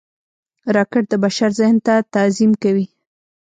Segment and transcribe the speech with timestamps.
[0.75, 2.85] راکټ د بشر ذهن ته تعظیم کوي